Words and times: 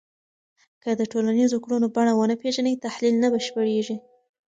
که 0.83 0.89
د 0.99 1.01
ټولنیزو 1.11 1.57
کړنو 1.63 1.87
بڼه 1.95 2.13
ونه 2.15 2.35
پېژنې، 2.41 2.81
تحلیل 2.85 3.15
نه 3.23 3.27
بشپړېږي 3.33 3.97